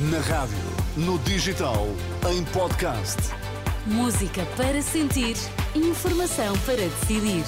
Na 0.00 0.20
rádio, 0.20 0.56
no 0.96 1.18
digital, 1.18 1.88
em 2.30 2.44
podcast. 2.44 3.16
Música 3.84 4.46
para 4.56 4.80
sentir, 4.80 5.34
informação 5.74 6.56
para 6.58 6.76
decidir. 6.76 7.42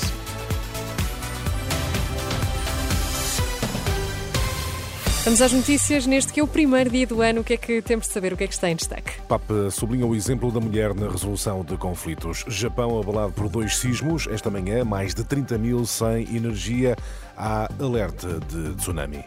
Vamos 5.23 5.41
às 5.41 5.53
notícias 5.53 6.09
neste 6.09 6.33
que 6.33 6.41
é 6.41 6.43
o 6.43 6.49
primeiro 6.49 6.91
dia 6.91 7.07
do 7.07 7.23
ano. 7.23 7.43
O 7.43 7.45
que 7.45 7.52
é 7.52 7.57
que 7.57 7.80
temos 7.82 8.09
de 8.09 8.12
saber? 8.12 8.32
O 8.32 8.36
que 8.36 8.43
é 8.43 8.48
que 8.48 8.55
está 8.55 8.69
em 8.69 8.75
destaque? 8.75 9.21
Papa 9.29 9.71
sublinha 9.71 10.05
o 10.05 10.17
exemplo 10.17 10.51
da 10.51 10.59
mulher 10.59 10.93
na 10.93 11.09
resolução 11.09 11.64
de 11.64 11.77
conflitos. 11.77 12.45
Japão 12.48 12.98
abalado 12.98 13.32
por 13.32 13.48
dois 13.48 13.77
sismos. 13.77 14.27
Esta 14.27 14.51
manhã, 14.51 14.85
mais 14.85 15.14
de 15.14 15.23
30 15.23 15.57
mil 15.57 15.87
sem 15.87 16.23
energia. 16.35 16.96
Há 17.37 17.71
alerta 17.79 18.41
de 18.41 18.75
tsunami. 18.75 19.25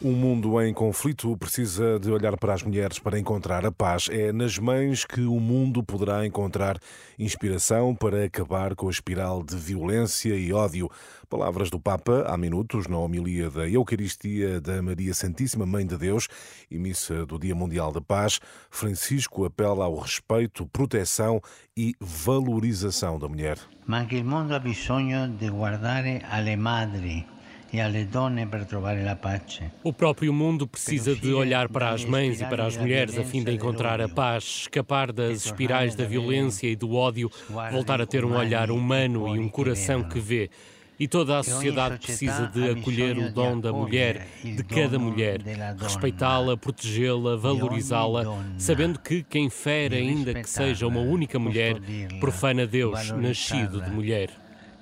Um 0.00 0.12
mundo 0.12 0.62
em 0.62 0.72
conflito 0.72 1.36
precisa 1.36 1.98
de 1.98 2.08
olhar 2.08 2.36
para 2.36 2.54
as 2.54 2.62
mulheres 2.62 3.00
para 3.00 3.18
encontrar 3.18 3.66
a 3.66 3.72
paz. 3.72 4.08
É 4.08 4.32
nas 4.32 4.56
mães 4.56 5.04
que 5.04 5.22
o 5.22 5.40
mundo 5.40 5.82
poderá 5.82 6.24
encontrar 6.24 6.78
inspiração 7.18 7.96
para 7.96 8.24
acabar 8.24 8.76
com 8.76 8.86
a 8.86 8.92
espiral 8.92 9.42
de 9.42 9.56
violência 9.56 10.36
e 10.36 10.52
ódio. 10.52 10.88
Palavras 11.28 11.68
do 11.68 11.80
Papa 11.80 12.24
há 12.28 12.36
minutos 12.36 12.86
na 12.86 12.96
homilia 12.96 13.50
da 13.50 13.68
Eucaristia 13.68 14.60
da 14.60 14.80
Maria 14.80 15.12
Santíssima 15.12 15.66
Mãe 15.66 15.84
de 15.84 15.98
Deus 15.98 16.28
e 16.70 16.78
missa 16.78 17.26
do 17.26 17.36
Dia 17.36 17.56
Mundial 17.56 17.90
da 17.90 18.00
Paz. 18.00 18.38
Francisco 18.70 19.44
apela 19.44 19.86
ao 19.86 19.98
respeito, 19.98 20.64
proteção 20.68 21.42
e 21.76 21.92
valorização 22.00 23.18
da 23.18 23.28
mulher. 23.28 23.58
Mas 23.84 24.06
que 24.06 24.20
o 24.20 24.24
mundo 24.24 24.54
ha 24.54 24.60
bisogno 24.60 25.26
de 25.36 25.50
guardar 25.50 26.04
alle 26.30 26.56
madri 26.56 27.26
o 29.82 29.92
próprio 29.92 30.32
mundo 30.32 30.66
precisa 30.66 31.14
de 31.14 31.32
olhar 31.32 31.68
para 31.68 31.90
as 31.90 32.04
mães 32.04 32.40
e 32.40 32.44
para 32.44 32.66
as 32.66 32.76
mulheres 32.76 33.18
a 33.18 33.24
fim 33.24 33.44
de 33.44 33.52
encontrar 33.52 34.00
a 34.00 34.08
paz, 34.08 34.62
escapar 34.62 35.12
das 35.12 35.44
espirais 35.44 35.94
da 35.94 36.04
violência 36.04 36.66
e 36.66 36.74
do 36.74 36.94
ódio, 36.94 37.30
voltar 37.70 38.00
a 38.00 38.06
ter 38.06 38.24
um 38.24 38.34
olhar 38.34 38.70
humano 38.70 39.36
e 39.36 39.38
um 39.38 39.48
coração 39.48 40.02
que 40.02 40.18
vê. 40.18 40.50
E 40.98 41.06
toda 41.06 41.38
a 41.38 41.44
sociedade 41.44 41.98
precisa 41.98 42.48
de 42.48 42.70
acolher 42.70 43.16
o 43.18 43.30
dom 43.30 43.60
da 43.60 43.72
mulher, 43.72 44.26
de 44.42 44.64
cada 44.64 44.98
mulher, 44.98 45.40
respeitá-la, 45.78 46.56
protegê-la, 46.56 47.36
valorizá-la, 47.36 48.24
sabendo 48.58 48.98
que 48.98 49.22
quem 49.22 49.48
fere, 49.48 49.96
ainda 49.96 50.34
que 50.34 50.48
seja 50.48 50.86
uma 50.86 51.00
única 51.00 51.38
mulher, 51.38 51.76
profana 52.18 52.66
Deus, 52.66 53.12
nascido 53.12 53.80
de 53.80 53.90
mulher. 53.90 54.30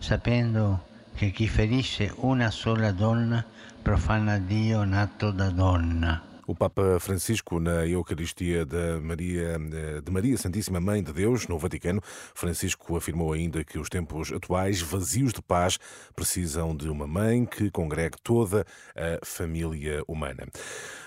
Sabendo 0.00 0.81
che 1.17 1.31
chi 1.31 1.48
ferisce 1.48 2.12
una 2.17 2.50
sola 2.50 2.92
donna 2.92 3.42
profana 3.81 4.36
Dio 4.36 4.84
nato 4.84 5.31
da 5.31 5.48
donna. 5.48 6.36
O 6.48 6.55
Papa 6.55 7.00
Francisco, 7.00 7.58
na 7.58 7.84
Eucaristia 7.84 8.64
de 8.64 9.00
Maria, 9.00 9.58
de 10.00 10.12
Maria 10.12 10.39
Santíssima 10.39 10.78
Mãe 10.78 11.03
de 11.03 11.12
Deus, 11.12 11.48
no 11.48 11.58
Vaticano, 11.58 12.00
Francisco 12.36 12.97
afirmou 12.97 13.33
ainda 13.33 13.64
que 13.64 13.80
os 13.80 13.88
tempos 13.88 14.30
atuais, 14.30 14.80
vazios 14.80 15.33
de 15.33 15.42
paz, 15.42 15.77
precisam 16.14 16.77
de 16.77 16.88
uma 16.88 17.05
mãe 17.05 17.44
que 17.44 17.69
congregue 17.69 18.16
toda 18.22 18.64
a 18.94 19.27
família 19.27 20.05
humana. 20.06 20.47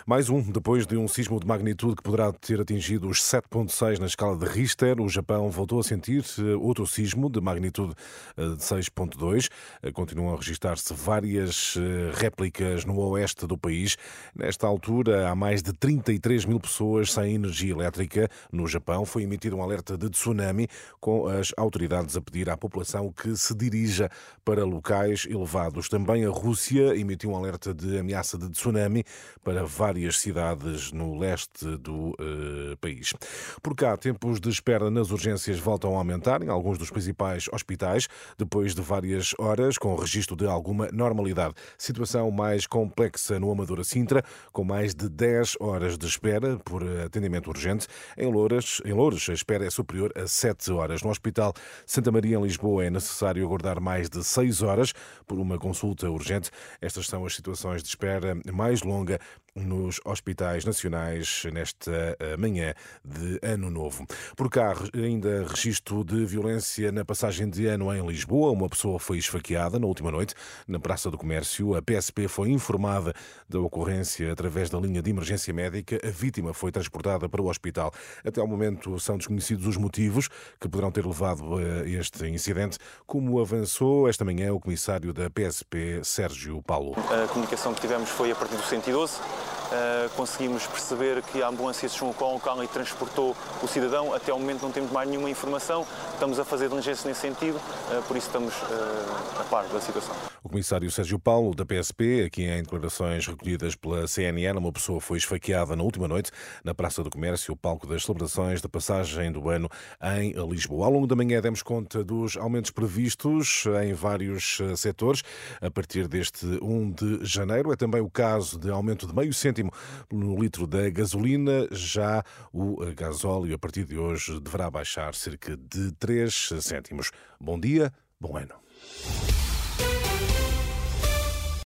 Mais 0.10 0.28
um, 0.28 0.42
depois 0.42 0.88
de 0.88 0.98
um 0.98 1.08
sismo 1.08 1.40
de 1.40 1.46
magnitude 1.46 1.96
que 1.96 2.02
poderá 2.02 2.32
ter 2.34 2.60
atingido 2.60 3.08
os 3.08 3.22
7.6 3.22 4.00
na 4.00 4.08
escala 4.08 4.36
de 4.36 4.46
Richter, 4.48 5.00
o 5.00 5.08
Japão 5.08 5.52
voltou 5.52 5.80
a 5.80 5.84
sentir 5.84 6.26
eh, 6.40 6.56
outro 6.56 6.88
sismo 6.88 7.30
de 7.30 7.40
magnitude 7.40 7.94
eh, 8.36 8.44
de 8.44 8.58
6.2. 8.58 9.50
Eh, 9.84 9.92
continuam 9.92 10.34
a 10.34 10.38
registrar-se 10.38 10.92
várias 10.96 11.78
réplicas 12.16 12.86
no 12.86 12.98
oeste 12.98 13.46
do 13.46 13.56
país. 13.56 13.98
Nesta 14.36 14.66
altura, 14.66 15.29
há 15.30 15.36
mais 15.36 15.62
de 15.62 15.72
33 15.72 16.46
mil 16.46 16.60
pessoas 16.60 17.14
sem 17.14 17.36
energia 17.36 17.72
elétrica. 17.72 18.28
No 18.52 18.68
Japão, 18.68 19.06
foi 19.06 19.24
emitido 19.24 19.56
um 19.56 19.64
alerta 19.64 19.98
de 19.98 20.10
tsunami, 20.10 20.68
com 21.00 21.28
as 21.28 21.54
autoridades 21.56 22.18
a 22.18 22.22
pedir 22.22 22.50
à 22.50 22.58
população 22.58 23.12
que 23.12 23.36
se 23.38 23.56
dirija 23.56 24.10
para 24.44 24.66
locais 24.66 25.28
elevados. 25.30 25.88
Também 25.88 26.26
a 26.26 26.30
Rússia 26.30 26.96
emitiu 26.96 27.32
um 27.32 27.36
alerta 27.36 27.74
de 27.74 28.00
ameaça 28.00 28.38
de 28.38 28.50
tsunami 28.50 29.04
para 29.44 29.64
várias 29.64 30.20
cidades 30.20 30.92
no 30.92 31.18
leste 31.18 31.78
do 31.78 32.10
uh, 32.10 32.78
país. 32.82 33.14
Por 33.62 33.76
cá, 33.76 33.96
tempos 33.96 34.40
de 34.40 34.50
espera 34.50 34.90
nas 34.90 35.12
urgências 35.12 35.60
voltam 35.60 35.96
a 35.96 35.98
aumentar 35.98 36.42
em 36.42 36.50
alguns 36.50 36.78
dos 36.78 36.90
principais 36.90 37.48
hospitais, 37.52 38.08
depois 38.38 38.74
de 38.74 38.82
várias 38.82 39.34
horas, 39.38 39.78
com 39.78 39.96
registro 39.96 40.36
de 40.36 40.48
alguma 40.48 40.90
normalidade. 40.92 41.54
Situação 41.78 42.32
mais 42.32 42.66
complexa 42.66 43.40
no 43.40 43.52
Amadora 43.52 43.84
Sintra, 43.84 44.24
com 44.52 44.64
mais 44.64 44.96
de 44.96 45.08
10 45.20 45.58
horas 45.60 45.98
de 45.98 46.08
espera 46.08 46.58
por 46.60 46.82
atendimento 46.82 47.50
urgente. 47.50 47.88
Em 48.18 48.32
Louras, 48.32 48.82
em 48.86 48.94
Louras 48.94 49.28
a 49.30 49.34
espera 49.34 49.66
é 49.66 49.70
superior 49.70 50.14
a 50.16 50.26
7 50.26 50.72
horas. 50.72 51.04
No 51.04 51.10
Hospital 51.10 51.54
Santa 51.86 52.10
Maria, 52.10 52.38
em 52.38 52.42
Lisboa, 52.42 52.86
é 52.86 52.90
necessário 52.90 53.46
aguardar 53.46 53.82
mais 53.82 54.10
de 54.10 54.24
6 54.24 54.62
horas 54.62 54.94
por 55.28 55.38
uma 55.38 55.60
consulta 55.60 56.10
urgente. 56.10 56.50
Estas 56.82 57.06
são 57.08 57.26
as 57.26 57.36
situações 57.36 57.84
de 57.84 57.90
espera 57.90 58.40
mais 58.50 58.82
longa 58.82 59.20
nos 59.66 60.00
hospitais 60.06 60.66
nacionais 60.66 61.44
nesta 61.52 62.16
eh, 62.20 62.38
manhã 62.38 62.74
de 63.04 63.40
Ano 63.42 63.70
Novo. 63.70 64.06
Por 64.36 64.50
cá, 64.50 64.74
ainda 64.94 65.46
registro 65.48 66.04
de 66.04 66.26
violência 66.26 66.92
na 66.92 67.04
passagem 67.04 67.50
de 67.50 67.66
ano 67.68 67.94
em 67.94 68.06
Lisboa. 68.06 68.52
Uma 68.52 68.70
pessoa 68.70 69.00
foi 69.00 69.18
esfaqueada 69.18 69.80
na 69.80 69.86
última 69.86 70.12
noite 70.12 70.34
na 70.68 70.80
Praça 70.80 71.12
do 71.12 71.18
Comércio. 71.18 71.76
A 71.76 71.82
PSP 71.82 72.28
foi 72.28 72.50
informada 72.50 73.14
da 73.48 73.60
ocorrência 73.60 74.32
através 74.32 74.70
da 74.70 74.80
linha 74.80 75.02
de 75.02 75.10
emergência 75.10 75.54
médica. 75.54 76.00
A 76.04 76.10
vítima 76.10 76.54
foi 76.54 76.72
transportada 76.72 77.28
para 77.28 77.42
o 77.42 77.50
hospital. 77.50 77.92
Até 78.26 78.42
ao 78.42 78.48
momento 78.48 79.00
são 79.00 79.18
desconhecidos 79.18 79.68
os 79.68 79.78
motivos 79.78 80.28
que 80.60 80.68
poderão 80.68 80.92
ter 80.92 81.06
levado 81.06 81.58
a 81.58 81.88
este 81.88 82.28
incidente. 82.28 82.78
Como 83.06 83.40
avançou 83.40 84.08
esta 84.08 84.24
manhã 84.24 84.54
o 84.54 84.60
comissário 84.60 85.14
da 85.14 85.30
PSP, 85.30 86.02
Sérgio 86.04 86.62
Paulo. 86.62 86.96
A 87.12 87.28
comunicação 87.28 87.74
que 87.74 87.82
tivemos 87.82 88.10
foi 88.10 88.32
a 88.32 88.36
partir 88.36 88.56
do 88.56 88.64
112 88.64 89.20
Uh, 89.70 90.10
conseguimos 90.16 90.66
perceber 90.66 91.22
que 91.22 91.44
a 91.44 91.48
ambulância 91.48 91.88
se 91.88 91.96
chegou 91.96 92.16
ao 92.20 92.34
local 92.34 92.64
e 92.64 92.68
transportou 92.68 93.38
o 93.62 93.68
cidadão. 93.68 94.12
Até 94.14 94.32
ao 94.32 94.40
momento 94.40 94.64
não 94.64 94.72
temos 94.72 94.92
mais 94.92 95.08
nenhuma 95.08 95.30
informação. 95.30 95.86
Estamos 96.14 96.40
a 96.40 96.46
fazer 96.46 96.70
diligência 96.70 97.08
nesse 97.08 97.22
sentido, 97.22 97.58
uh, 97.58 98.02
por 98.08 98.18
isso 98.18 98.28
estamos 98.28 98.54
uh, 98.56 99.42
a 99.42 99.44
par 99.44 99.66
da 99.68 99.80
situação. 99.80 100.16
O 100.42 100.50
comissário 100.50 100.90
Sérgio 100.90 101.20
Paulo, 101.20 101.54
da 101.54 101.66
PSP, 101.66 102.24
aqui 102.26 102.44
em 102.46 102.64
declarações 102.64 103.28
recolhidas 103.28 103.76
pela 103.76 104.08
CNN, 104.08 104.58
uma 104.58 104.72
pessoa 104.72 105.00
foi 105.00 105.18
esfaqueada 105.18 105.76
na 105.76 105.84
última 105.84 106.08
noite 106.08 106.32
na 106.64 106.74
Praça 106.74 107.04
do 107.04 107.10
Comércio, 107.10 107.54
o 107.54 107.58
palco 107.58 107.86
das 107.86 108.04
celebrações 108.04 108.62
da 108.62 108.70
passagem 108.70 109.32
do 109.32 109.50
ano 109.50 109.70
em 110.18 110.32
Lisboa. 110.50 110.86
Ao 110.86 110.92
longo 110.92 111.06
da 111.06 111.16
manhã 111.16 111.42
demos 111.42 111.62
conta 111.62 112.04
dos 112.04 112.38
aumentos 112.38 112.72
previstos 112.72 113.66
em 113.84 113.94
vários 113.94 114.60
setores 114.78 115.22
a 115.62 115.70
partir 115.70 116.08
deste 116.08 116.46
1 116.46 116.92
de 116.92 117.20
janeiro. 117.26 117.72
É 117.72 117.76
também 117.76 118.02
o 118.02 118.10
caso 118.10 118.58
de 118.58 118.72
aumento 118.72 119.06
de 119.06 119.14
meio 119.14 119.34
cêntimo 119.34 119.59
cêntimo 119.60 119.72
no 120.12 120.40
litro 120.40 120.66
da 120.66 120.90
gasolina. 120.90 121.68
Já 121.72 122.24
o 122.54 122.78
gasóleo, 122.96 123.56
a 123.56 123.60
partir 123.60 123.86
de 123.86 123.98
hoje, 123.98 124.40
deverá 124.40 124.70
baixar 124.72 125.14
cerca 125.14 125.58
de 125.58 125.92
3 125.94 126.50
cêntimos. 126.62 127.12
Bom 127.40 127.60
dia, 127.60 127.94
bom 128.20 128.38
ano. 128.38 128.56